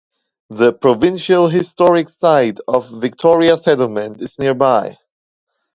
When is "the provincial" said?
0.49-1.47